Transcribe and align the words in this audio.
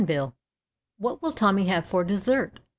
"VTTHAT 0.01 0.31
will 0.99 1.31
Tommy 1.31 1.67
have 1.67 1.85
for 1.87 2.03
dessert?" 2.03 2.59